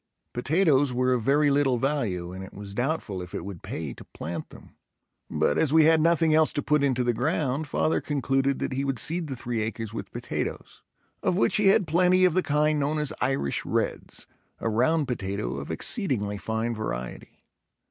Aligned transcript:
Potatoes 0.33 0.91
were 0.91 1.13
of 1.13 1.21
very 1.21 1.51
little 1.51 1.77
value 1.77 2.31
and 2.33 2.43
it 2.43 2.55
was 2.55 2.73
doubtful 2.73 3.21
if 3.21 3.35
it 3.35 3.45
would 3.45 3.61
pay 3.61 3.93
to 3.93 4.03
plant 4.03 4.49
them, 4.49 4.75
but 5.29 5.59
as 5.59 5.71
we 5.71 5.85
had 5.85 6.01
nothing 6.01 6.33
else 6.33 6.51
to 6.53 6.63
put 6.63 6.83
into 6.83 7.03
the 7.03 7.13
ground 7.13 7.67
father 7.67 8.01
concluded 8.01 8.57
that 8.57 8.73
he 8.73 8.83
would 8.83 8.97
seed 8.97 9.27
the 9.27 9.35
three 9.35 9.61
acres 9.61 9.93
with 9.93 10.11
potatoes, 10.11 10.81
of 11.21 11.37
which 11.37 11.57
he 11.57 11.67
had 11.67 11.85
plenty 11.85 12.25
of 12.25 12.33
the 12.33 12.41
kind 12.41 12.79
known 12.79 12.97
as 12.97 13.13
Irish 13.21 13.63
Reds, 13.63 14.25
a 14.57 14.69
round 14.71 15.07
potato 15.07 15.57
of 15.57 15.69
exceedingly 15.69 16.39
fine 16.39 16.73
variety. 16.73 17.43